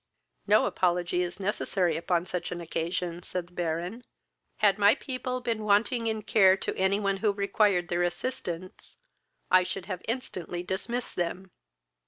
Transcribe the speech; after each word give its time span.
"No 0.47 0.65
apology 0.65 1.21
is 1.21 1.39
necessary 1.39 1.95
upon 1.95 2.25
such 2.25 2.51
an 2.51 2.59
occasion, 2.59 3.21
(said 3.21 3.49
the 3.49 3.53
Baron.) 3.53 4.03
Had 4.57 4.79
my 4.79 4.95
people 4.95 5.41
been 5.41 5.63
wanting 5.63 6.07
in 6.07 6.23
care 6.23 6.57
to 6.57 6.75
any 6.75 6.99
one 6.99 7.17
who 7.17 7.31
required 7.31 7.89
their 7.89 8.01
assistance, 8.01 8.97
I 9.51 9.61
should 9.61 9.85
have 9.85 10.01
instantly 10.07 10.63
dismissed 10.63 11.15
them. 11.17 11.51